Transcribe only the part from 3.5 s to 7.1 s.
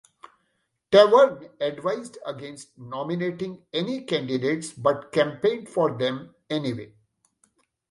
any candidates but campaigned for them anyway.